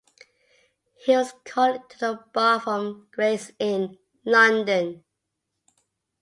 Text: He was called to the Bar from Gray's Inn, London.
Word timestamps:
He 1.05 1.15
was 1.15 1.35
called 1.45 1.87
to 1.91 1.99
the 1.99 2.23
Bar 2.33 2.59
from 2.61 3.07
Gray's 3.11 3.51
Inn, 3.59 3.99
London. 4.25 5.03